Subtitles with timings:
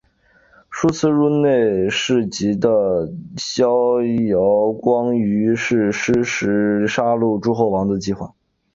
[0.71, 3.67] 数次入内侍疾的萧
[4.29, 8.33] 遥光于是施行杀戮诸侯王的计划。